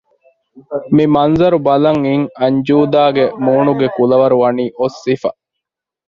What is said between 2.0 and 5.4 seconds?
އިން އަންޖޫދާގެ މޫނުގެ ކުލަވަރު ވަނީ އޮއްސިފަ